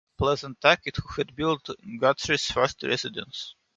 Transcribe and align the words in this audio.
Pleasant 0.17 0.59
Tackitt, 0.59 0.95
who 0.97 1.07
had 1.17 1.35
built 1.35 1.69
Guthrie's 1.99 2.49
first 2.49 2.81
residence. 2.81 3.53